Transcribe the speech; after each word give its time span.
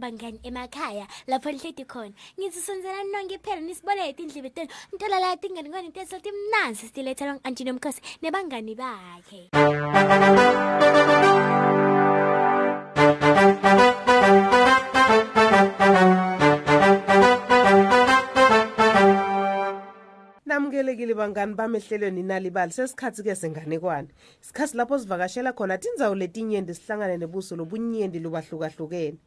bangani 0.00 0.40
emakhaya 0.42 1.06
lapho 1.28 1.52
nihleti 1.52 1.84
khona. 1.84 2.12
Ngithi 2.38 2.60
sonzela 2.60 3.04
nonke 3.12 3.38
phela 3.44 3.60
nisibone 3.60 4.08
etindlebe 4.10 4.50
tenu. 4.50 4.68
Nitola 4.92 5.20
la 5.20 5.36
tingane 5.36 5.68
ngwane 5.68 5.90
tesotimnanzi 5.92 6.86
sitilethelwa 6.88 7.34
ngu-antini 7.34 7.70
omkhosi 7.70 8.00
nebangani 8.22 8.74
bakhe. 8.74 9.50
Namukelekile 20.70 21.14
bangani 21.14 21.54
bami 21.54 21.78
ehlelweni 21.78 22.20
inalibali 22.20 22.72
sesikhathi-ke 22.72 23.34
senganekwane 23.34 24.08
isikhathi 24.42 24.76
lapho 24.76 24.98
sivakashela 24.98 25.52
khona 25.52 25.78
tindzawo 25.78 26.14
letinyenti 26.14 26.74
sihlangane 26.74 27.16
nebuso 27.18 27.56
lobunyendi 27.56 28.18
lubahlukahlukene. 28.20 29.18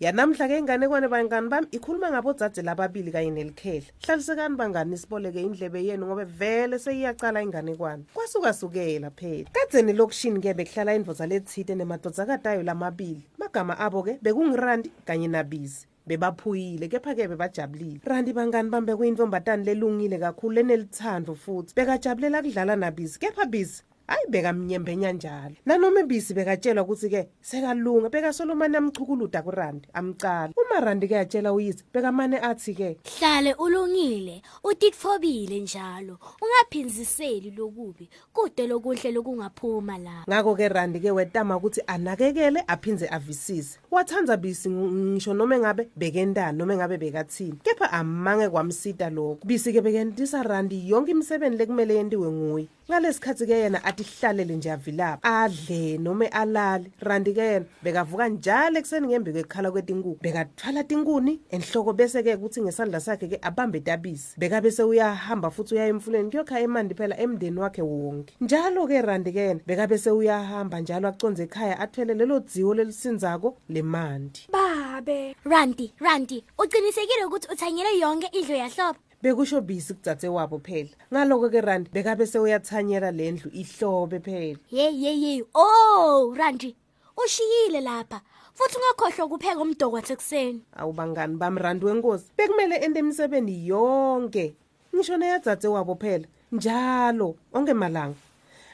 Yanamhla-ke 0.00 0.58
inganekwane 0.58 1.08
bangani 1.08 1.48
bami 1.48 1.66
ikhuluma 1.72 2.10
ngabodzadze 2.10 2.62
lababili 2.62 3.12
kanye 3.12 3.30
nelikhehla. 3.30 3.90
Hlalisekani 4.06 4.56
bangani 4.56 4.90
nisiboleke 4.90 5.42
indlebe 5.42 5.84
yenu 5.84 6.06
ngoba 6.06 6.24
vele 6.24 6.78
seyiyacala 6.78 7.42
inganekwane 7.42 8.04
kwasukasukela 8.14 9.10
phela. 9.10 9.50
Kadzeni 9.52 9.92
lokishini-ke 9.92 10.54
bekuhlala 10.54 10.94
indvodza 10.94 11.26
lethite 11.26 11.74
nemadodzakatayo 11.74 12.62
lamabili. 12.62 13.22
Magama 13.38 13.78
abo-ke 13.78 14.18
bekungirandi 14.22 14.90
kanye 15.04 15.28
nabizi 15.28 15.91
bebaphuyile 16.06 16.88
kepha-ke 16.88 17.28
bebajabulile. 17.28 18.00
Ranti 18.04 18.32
bangani 18.32 18.70
bami 18.70 18.86
bekuyintombatane 18.86 19.64
lelungile 19.64 20.18
kakhulu 20.18 20.54
lenelithando 20.54 21.34
futhi. 21.34 21.74
Bekajabulela 21.74 22.42
kudlala 22.42 22.76
nabizi 22.76 23.18
kepha 23.18 23.46
bizi 23.46 23.82
hayi 24.12 24.26
bekamnyembenya 24.28 25.12
njalo. 25.12 25.54
Nanoma 25.66 26.00
ibisi 26.00 26.34
bekatshelwa 26.34 26.84
ukuthi-ke 26.84 27.28
sekalunga 27.40 28.08
bekasolomane 28.12 28.76
amchukuluda 28.78 29.42
kurandi 29.42 29.88
amcala. 29.94 30.52
Uma 30.56 30.80
randi-ke 30.80 31.14
yatshela 31.14 31.52
uyise 31.52 31.84
bekamane 31.94 32.36
athi-ke 32.40 32.96
hlale 33.18 33.54
ulungile 33.54 34.42
utitfobile 34.64 35.60
njalo 35.60 36.18
ungaphinziseli 36.42 37.50
lokubi 37.56 38.08
kude 38.32 38.66
lokuhle 38.66 39.10
lokungaphuma 39.12 39.98
la. 39.98 40.24
Ngako-ke 40.28 40.68
randi-ke 40.68 41.10
wetama 41.10 41.56
ukuthi 41.56 41.80
anakekele 41.86 42.64
aphindze 42.66 43.08
avisise. 43.08 43.78
Wathandza 43.90 44.36
bisi 44.36 44.68
ng- 44.68 45.12
ngisho 45.14 45.34
noma 45.34 45.56
engabe 45.56 45.88
bekentani 45.96 46.58
noma 46.58 46.74
engabe 46.74 46.98
bekathini. 46.98 47.58
Kepha 47.64 47.92
amange 47.92 48.48
kwamsita 48.48 49.10
lokho. 49.10 49.38
Bisi-ke 49.44 49.80
bekentisa 49.80 50.42
randi 50.42 50.88
yonke 50.88 51.10
imisebenzi 51.10 51.58
lekumele 51.58 51.94
yentiwe 51.94 52.30
nguye. 52.30 52.68
Ngalesikhathi-ke 52.90 53.52
yena 53.52 53.84
athi 53.84 54.01
hlalele 54.02 54.56
nje 54.56 54.70
avilapha. 54.70 55.22
Adle 55.22 55.98
noma 55.98 56.32
alale. 56.32 56.90
Randi-ke 57.00 57.40
yena 57.40 57.66
bekavuka 57.82 58.28
njalo 58.28 58.78
ekuseni 58.78 59.06
ngembi 59.06 59.32
kwekukhala 59.32 59.70
kwetinkuni. 59.70 60.18
Bekathwala 60.22 60.84
tinkuni 60.84 61.40
enhloko 61.50 61.92
bese-ke 61.92 62.36
kuthi 62.36 62.62
ngesandla 62.62 63.00
sakhe-ke 63.00 63.38
abambe 63.42 63.80
tabisi 63.80 64.34
bekabe 64.38 64.70
sewuyahamba 64.70 65.50
futhi 65.50 65.74
uya 65.74 65.86
emfuleni 65.86 66.30
kuyokha 66.30 66.60
emanti 66.60 66.94
phela 66.94 67.18
emndeni 67.18 67.60
wakhe 67.60 67.82
wonke. 67.82 68.34
Njalo-ke 68.40 69.02
randi-ke 69.02 69.40
yena 69.40 69.60
bekabe 69.66 69.98
sewuyahamba 69.98 70.80
njalo 70.80 71.08
aconze 71.08 71.42
ekhaya 71.42 71.78
athwele 71.78 72.14
lelo 72.14 72.40
dziwo 72.40 72.74
lelisinzako 72.74 73.56
lemanti 73.68 74.48
babe 74.52 75.36
ranti 75.44 75.92
ranti 76.00 76.44
ucinisekile 76.58 77.24
ukuthi 77.24 77.48
uthanyele 77.52 77.98
yonke 77.98 78.26
indlu 78.26 78.54
yahlobo? 78.54 78.98
Bekusho 79.22 79.60
bisi 79.60 79.94
kudzadze 79.94 80.28
wabo 80.28 80.58
phela. 80.58 80.90
Ngaloko-ke 81.12 81.60
randi 81.60 81.90
bekabe 81.92 82.26
sewuyathanyela 82.26 83.10
le 83.10 83.30
ndlu 83.30 83.50
ihlobe 83.52 84.18
phela. 84.20 84.58
Yeyi 84.70 85.04
yeyi 85.04 85.24
yeyi. 85.24 85.44
Oh 85.54 86.34
ranti 86.36 86.74
ushiyile 87.16 87.80
lapha. 87.80 88.20
Futhi 88.54 88.76
ungakhohlwa 88.76 89.26
ukupheka 89.26 89.60
umdoko 89.60 89.96
wasekuseni. 89.96 90.62
Awubangani 90.76 91.36
bami 91.36 91.60
randi 91.60 91.86
wenkosi. 91.86 92.24
Bekumele 92.36 92.76
ente 92.76 92.98
imisebenzi 92.98 93.66
yonke. 93.68 94.54
Ngisho 94.94 95.16
neyadzadze 95.16 95.68
wabo 95.68 95.94
phela. 95.94 96.26
Njalo 96.52 97.36
onke 97.52 97.74
malanga 97.74 98.16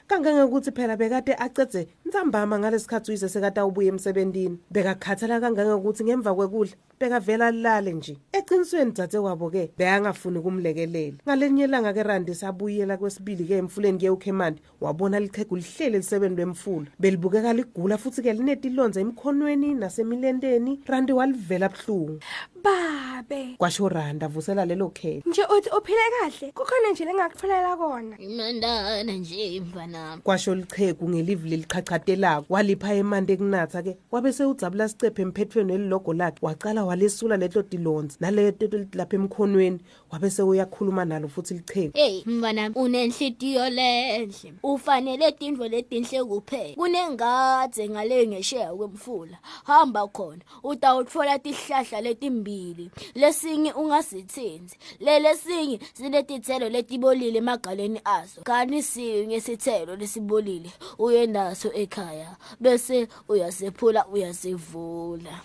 kangangekuthi 0.09 0.73
phela 0.73 0.97
bekade 0.97 1.35
acedze 1.35 1.87
ntsambama 2.09 2.59
ngalesikhathi 2.59 3.11
uyise 3.11 3.29
sekade 3.29 3.61
awubuye 3.61 3.89
emsebentini. 3.89 4.59
Bekakhathala 4.71 5.41
kangangekuthi 5.41 6.05
ngemva 6.05 6.35
kwekudla 6.35 6.77
bekavela 7.01 7.47
alale 7.47 7.93
nje. 7.93 8.19
Eqinisweni 8.33 8.93
dzadze 8.93 9.19
wabo-ke 9.19 9.71
bekangafuni 9.79 10.41
kumlekelela 10.41 11.17
ngalenye 11.27 11.65
ilanga-ke 11.65 12.03
randi 12.03 12.35
sabuyela 12.35 12.97
kwesibili-ke 12.97 13.55
emfuleni 13.57 13.99
kuye 13.99 14.11
ukhemandi 14.11 14.63
wabona 14.81 15.21
lichegu 15.21 15.57
lihlele 15.57 15.97
elisebeni 15.97 16.37
lwemfula 16.37 16.87
belibukeka 16.99 17.53
ligula 17.53 17.99
futhi-ke 17.99 18.33
linetilonza 18.33 19.01
emkhonweni 19.01 19.75
nasemilenteni. 19.75 20.81
Randi 20.87 21.13
walivela 21.13 21.69
buhlungu. 21.69 22.19
Babe! 22.65 23.55
Kwasho 23.59 23.89
randi 23.89 24.25
avusela 24.25 24.65
lelo 24.65 24.89
khela 24.91 25.23
nje 25.27 25.43
uthi 25.43 25.71
uphile 25.71 26.07
kahle? 26.21 26.53
Kukhona 26.53 26.91
nje 26.93 27.05
lengakutholela 27.05 27.77
kona. 27.77 28.19
Imandana 28.19 29.13
nje 29.13 29.61
mfanami 29.61 30.23
kwasho 30.23 30.55
lichegu 30.55 31.09
ngelivi 31.09 31.51
lelichachatelako 31.99 32.47
walipha 32.49 32.95
emanti 32.95 33.33
ekunatha-ke 33.33 33.97
wabe 34.11 34.33
sewudzabula 34.33 34.89
sicephe 34.89 35.23
emphethweni 35.23 35.73
elilogo 35.73 36.15
lakhe 36.15 36.39
wacala 36.43 36.85
walisula 36.85 37.37
leto 37.37 37.63
tilonzi 37.63 38.17
naleto 38.21 38.69
lapha 38.95 39.17
emkhonweni 39.17 39.81
wabe 40.11 40.31
sewuyakhuluma 40.31 41.05
nalo 41.05 41.29
futhi 41.29 41.55
lichegu 41.55 41.93
eyi 41.95 42.25
mfanami 42.27 42.75
unenhlitiyo 42.75 43.71
lenhle. 43.71 44.55
Ufanele 44.63 45.33
tindvo 45.33 45.69
letinhle 45.69 46.25
kuphela. 46.25 46.75
Kunengadze 46.75 47.89
ngale 47.89 48.27
ngesheya 48.27 48.75
kwemfula. 48.75 49.39
Hamba 49.65 50.09
khona 50.09 50.41
utawutfola 50.63 51.39
tihlahla 51.39 52.01
letimbili. 52.01 52.91
Lesinye 53.15 53.73
ungasitsinzi 53.73 54.77
lelesinye 55.01 55.81
sinetitselo 55.95 56.69
letibolile 56.69 57.39
emagaleni 57.39 58.01
aso. 58.05 58.41
Kani 58.43 58.83
sinye 58.83 59.41
sitselo 59.41 59.97
lesibolile 59.97 60.71
uye 60.99 61.27
naso 61.27 61.73
ekhaya 61.89 62.37
bese 62.61 63.09
uyasephula 63.29 64.07
uyasivula. 64.07 65.41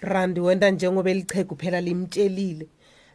Randi 0.00 0.40
wenta 0.40 0.70
njengoba 0.70 1.10
elichegu 1.10 1.56
phela 1.56 1.80
limtshelile. 1.80 2.66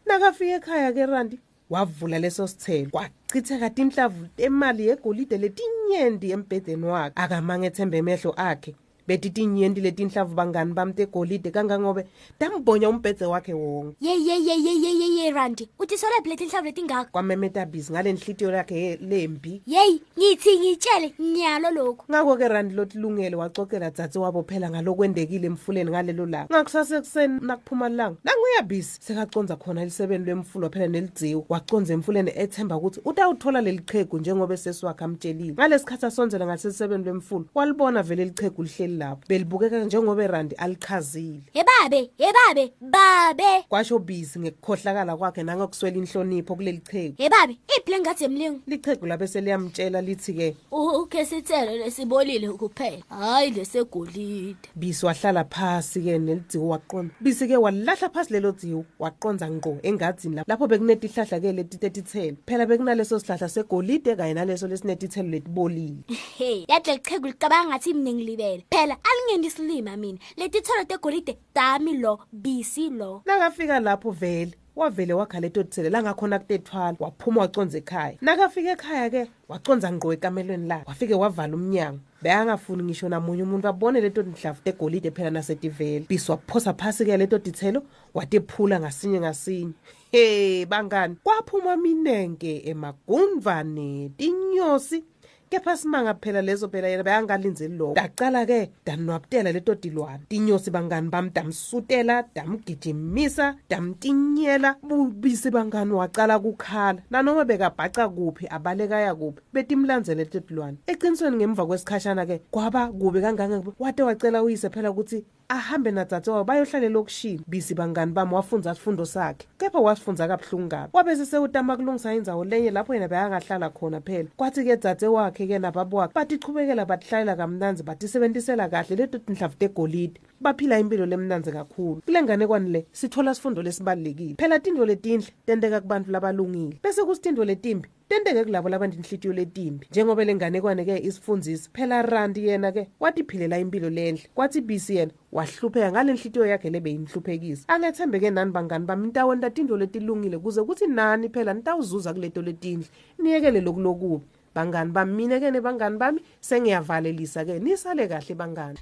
Nakafika 0.05 0.55
ekhaya-ke 0.55 1.05
randi 1.05 1.39
wavula 1.69 2.19
leso 2.19 2.47
sithelo. 2.47 2.89
Kwachitheka 2.89 3.69
tinhlavu 3.69 4.27
temali 4.37 4.87
yegolide 4.87 5.37
letinyenti 5.37 6.31
embhedeni 6.31 6.85
wakhe. 6.85 7.13
Akamange 7.15 7.67
ethembe 7.67 7.97
emehlo 7.97 8.33
akhe. 8.37 8.75
Beti 9.07 9.29
tinyenti 9.29 9.81
letinhlavu 9.81 10.35
bangani 10.35 10.73
bami 10.73 10.93
tegolide 10.93 11.51
kangangobe 11.51 12.05
tambhonya 12.39 12.89
umbhedze 12.89 13.25
wakhe 13.25 13.53
wonke. 13.53 13.95
Yeyeyeyeyeyeye 14.01 15.31
randi. 15.31 15.69
Uthi 15.79 15.97
solephi 15.97 16.29
letinhlavu 16.29 16.65
letingaka? 16.65 17.11
Kwamemetabisi 17.11 17.91
ngale 17.91 18.13
nhlitiyo 18.13 18.51
yakhe 18.51 18.97
lembi 19.01 19.61
yeyi 19.67 20.01
ngithi 20.17 20.59
ngitshele 20.59 21.13
nyalo 21.19 21.71
lokhu. 21.71 22.05
Ngako-ke 22.11 22.47
randi 22.47 22.75
lotilungele 22.75 23.35
wacocela 23.35 23.89
dzadze 23.89 24.19
wabo 24.19 24.43
phela 24.43 24.69
ngalokwendekile 24.69 25.47
emfuleni 25.47 25.91
ngalelo 25.91 26.25
langa. 26.25 26.47
Ngakusasekuseni 26.51 27.39
nakuphuma 27.41 27.89
lilanga. 27.89 28.17
Nanguyabisi 28.23 28.99
sekaconza 29.01 29.55
khona 29.55 29.81
elisebeni 29.81 30.25
lwemfulo 30.25 30.69
phela 30.69 30.87
nelidziwo 30.87 31.45
waconza 31.49 31.93
emfuleni 31.93 32.31
ethemba 32.35 32.77
ukuthi 32.77 33.01
utawuthola 33.05 33.61
leli 33.61 33.79
chegu 33.79 34.19
njengoba 34.19 34.57
sesiwakhe 34.57 35.03
amtshelile. 35.05 35.53
Ngalesikhathi 35.53 36.05
asonzela 36.05 36.45
ngaselisebeni 36.45 37.03
lwemfulo 37.03 37.45
walibona 37.55 38.03
vele 38.03 38.25
lichegu 38.25 38.63
lihleli 38.63 38.96
lapho. 38.97 39.21
Belibukeka 39.29 39.83
njengoba 39.83 40.23
erandi 40.23 40.55
alichazile. 40.55 41.41
Yebabe 41.53 42.11
yebabe 42.17 42.73
babe 42.81 43.65
kwasho 43.69 43.99
bisi 43.99 44.39
ngekukhohlakala 44.39 45.17
kwakhe 45.17 45.43
nangokuswela 45.43 45.97
inhlonipho 45.97 46.55
kuleli 46.55 46.81
chegu 46.91 47.15
yebabe 47.17 47.57
iphi 47.77 47.91
lengathi 47.91 48.23
emlingo 48.23 48.59
lichegu 48.67 49.05
labe 49.05 49.27
seliyamtshela 49.27 50.01
lithi-ke 50.01 50.55
ukhe 50.71 51.25
sithelo 51.25 51.77
lesibolile 51.77 52.49
kuphela. 52.49 53.03
Hhayi 53.09 53.51
lesegolide 53.51 54.57
bisi 54.75 55.05
wahlala 55.05 55.43
phasi-ke 55.43 56.19
nelidziwo 56.19 56.67
waqonda. 56.67 57.13
Bisi-ke 57.21 57.57
walilahla 57.57 58.09
phasi 58.09 58.33
lelo 58.33 58.51
dziwo 58.51 58.85
waqonza 58.99 59.49
ngqo 59.49 59.77
engadzini 59.83 60.41
lapho 60.47 60.67
bekunetihlahla-ke 60.67 61.51
leti 61.51 61.77
tetithelo. 61.77 62.37
Phela 62.45 62.65
bekunaleso 62.65 63.19
sihlahla 63.19 63.49
segolide 63.49 64.15
kanye 64.15 64.33
naleso 64.33 64.67
lesinetithelo 64.67 65.29
letibolile. 65.29 66.03
Yathi 66.71 66.91
lichegu 66.91 67.27
licabanga 67.27 67.69
ngathi 67.69 67.93
mne 67.93 68.13
ngilibele 68.13 68.65
phela 68.87 68.97
alingendisilima 69.03 69.97
mina 69.97 70.19
letithelo 70.37 70.83
tegolide 70.85 71.37
dami 71.55 71.97
lo 71.97 72.19
bisi 72.31 72.89
lo. 72.89 73.21
Nakafika 73.25 73.79
lapho 73.79 74.11
vele 74.11 74.53
wavele 74.75 75.13
wakha 75.13 75.39
leto 75.39 75.63
thele 75.63 75.89
langakhona 75.89 76.39
kutethwala 76.39 76.97
waphuma 76.99 77.41
waconza 77.41 77.77
ekhaya. 77.77 78.17
Nakafika 78.21 78.71
ekhaya-ke 78.71 79.27
waconza 79.49 79.91
ngqo 79.91 80.13
ekamelweni 80.13 80.67
lakhe 80.67 80.85
wafike 80.87 81.13
wavala 81.13 81.55
umnyango. 81.55 81.99
Bekangafuni 82.21 82.83
ngisho 82.83 83.09
namunye 83.09 83.43
umuntu 83.43 83.67
abone 83.67 84.01
leto 84.01 84.23
ndlavu 84.23 84.61
tegolide 84.63 85.11
phela 85.11 85.29
nasetivele. 85.29 86.05
Bisi 86.09 86.31
waphosa 86.31 86.73
phasi-ke 86.73 87.17
leto 87.17 87.37
dithelo 87.37 87.83
watephula 88.13 88.79
ngasinye 88.79 89.19
ngasinye. 89.19 89.73
He 90.11 90.65
bangani. 90.65 91.15
Kwaphuma 91.23 91.77
minenke 91.77 92.61
emagundvane 92.65 94.11
tinyosi 94.17 95.03
kepha 95.49 95.77
simanga 95.77 96.13
phela 96.13 96.41
lezo 96.41 96.67
phela 96.69 96.87
yena 96.87 97.03
beyangalinzeli 97.03 97.77
lokho. 97.77 97.93
Dacala-ke 97.95 98.69
danwabutela 98.85 99.51
leto 99.51 99.75
tilwane 99.75 100.23
tinyosi 100.29 100.71
bangani 100.71 101.09
bami 101.09 101.29
damsutela 101.29 102.23
damgijimisa 102.35 103.55
damtinyela 103.69 104.75
bubisi 104.83 105.51
bangani 105.51 105.91
wacala 105.93 106.39
kukhala. 106.39 107.01
Nanoma 107.11 107.45
bekabhaca 107.45 108.09
kuphi 108.09 108.47
abalekaya 108.49 109.15
kuphi 109.15 109.41
betimlanzele 109.53 110.23
leto 110.23 110.39
tilwane 110.39 110.77
ecinisweni 110.87 111.37
ngemva 111.37 111.65
kwesikhashana-ke 111.65 112.41
kwaba 112.51 112.87
kubi 112.87 113.21
kangangeke 113.21 113.71
wade 113.79 114.03
wacela 114.03 114.43
uyise 114.43 114.69
phela 114.69 114.91
ukuthi 114.91 115.23
ahambe 115.49 115.91
nadzadzewabo 115.91 116.43
bayohlale 116.43 116.89
lokishini 116.89 117.41
bisi 117.47 117.75
bangani 117.75 118.11
bami 118.11 118.33
wafundza 118.33 118.75
sifundo 118.75 119.05
sakhe. 119.05 119.47
Kepha 119.57 119.79
wasifundza 119.79 120.27
kabuhlungu 120.27 120.69
kabi. 120.69 120.89
Wabe 120.93 121.15
sesewutama 121.15 121.77
kulungisa 121.77 122.13
indzawo 122.13 122.45
lenye 122.45 122.71
lapho 122.71 122.93
yena 122.93 123.07
beyangahlala 123.07 123.69
khona 123.69 124.01
phela. 124.01 124.29
Kwathi-ke 124.37 124.77
dzadze 124.77 125.07
wakhe-ke 125.07 125.59
nababo 125.59 125.97
wakhe 125.97 126.13
batichubekela 126.13 126.85
batihlalela 126.85 127.35
kamnanzi 127.35 127.83
batisebentisela 127.83 128.69
kahle 128.69 128.95
leto 128.95 129.17
tindlavu 129.17 129.55
tegolide 129.55 130.19
baphila 130.41 130.79
impilo 130.79 131.05
lemnanzi 131.05 131.51
kakhulu. 131.51 132.01
Kule 132.05 132.23
nganekwane 132.23 132.69
le 132.69 132.85
sithola 132.91 133.35
sifundo 133.35 133.61
lesibalulekile. 133.61 134.35
Phela 134.35 134.59
tintfo 134.59 134.85
letinhle 134.85 135.27
tenteka 135.45 135.81
kubantfu 135.81 136.11
labalungile. 136.11 136.79
Bese 136.83 137.03
kusitintfo 137.03 137.45
letimbi 137.45 137.89
tenteke 138.09 138.43
kulabo 138.43 138.69
labantinhlitiyo 138.69 139.33
letimbi 139.33 139.87
njengoba 139.91 140.23
le 140.25 140.35
nganekwane-ke 140.35 140.97
isifundzisi 141.07 141.69
phela 141.73 142.01
randi 142.01 142.47
yena-ke 142.47 142.87
watiphilela 142.99 143.59
impilo 143.59 143.89
lenhle. 143.89 144.29
Kwathi 144.35 144.61
bisi 144.61 144.95
yena 144.95 145.11
wahlupheka 145.31 145.91
ngale 145.91 146.13
nhlitiyo 146.13 146.45
yakhe 146.45 146.69
lebeyimhluphekisa 146.69 147.67
angethembeke 147.67 148.29
nani 148.29 148.51
bangani 148.51 148.85
bami 148.85 149.07
ntawo 149.07 149.35
nta 149.35 149.49
tintfo 149.49 149.77
letilungile 149.77 150.37
kuze 150.37 150.63
kuthi 150.63 150.87
nani 150.87 151.29
phela 151.29 151.53
nitawuzuza 151.53 152.13
kuleto 152.13 152.41
letinhle 152.41 152.87
niyekele 153.19 153.61
lokulokubi 153.61 154.25
bangani 154.55 154.91
bami 154.91 155.13
mina-ke 155.13 155.51
nebangani 155.51 155.97
bami 155.97 156.19
sengiyavalelisa-ke 156.41 157.59
nisale 157.59 158.07
kahle 158.07 158.35
bangani. 158.35 158.77